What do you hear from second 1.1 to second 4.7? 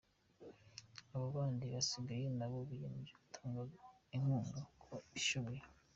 Abo bandi basigaye nabo biyemeje gutanga inkunga